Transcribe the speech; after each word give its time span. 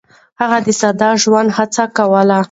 هغه 0.41 0.57
د 0.65 0.67
ساده 0.79 1.09
ژوند 1.23 1.49
هڅه 1.57 1.83
کوله. 1.97 2.37